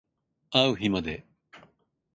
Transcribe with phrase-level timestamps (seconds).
[0.49, 1.27] あう日まで